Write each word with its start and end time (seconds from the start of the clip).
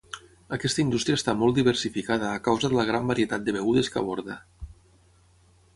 Aquesta 0.55 0.81
indústria 0.83 1.17
està 1.19 1.35
molt 1.41 1.59
diversificada 1.59 2.31
a 2.31 2.41
causa 2.49 2.73
de 2.73 2.79
la 2.81 2.87
gran 2.89 3.07
varietat 3.13 3.45
de 3.49 3.57
begudes 3.61 3.95
que 3.97 4.05
aborda. 4.05 4.41